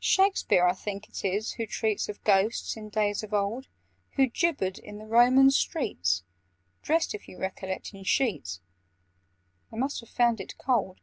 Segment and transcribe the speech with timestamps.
[0.00, 3.68] "Shakspeare I think it is who treats Of Ghosts, in days of old,
[4.16, 6.24] Who 'gibbered in the Roman streets,'
[6.82, 8.58] Dressed, if you recollect, in sheets—
[9.70, 10.98] They must have found it cold.